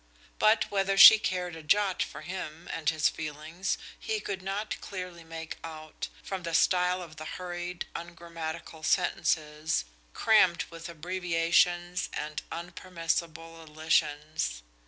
But 0.39 0.63
whether 0.71 0.97
she 0.97 1.19
cared 1.19 1.55
a 1.55 1.61
jot 1.61 2.01
for 2.01 2.21
him 2.21 2.67
and 2.73 2.89
his 2.89 3.07
feelings 3.07 3.77
he 3.99 4.19
could 4.19 4.41
not 4.41 4.81
clearly 4.81 5.23
make 5.23 5.57
out, 5.63 6.07
from 6.23 6.41
the 6.41 6.55
style 6.55 7.03
of 7.03 7.17
the 7.17 7.25
hurried, 7.37 7.85
ungrammatical 7.95 8.81
sentences, 8.81 9.85
crammed 10.15 10.63
with 10.71 10.89
abbreviations 10.89 12.09
and 12.13 12.41
unpermissible 12.51 13.61
elisions. 13.61 14.63